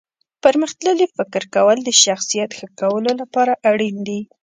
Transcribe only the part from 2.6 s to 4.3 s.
کولو لپاره اړین دي.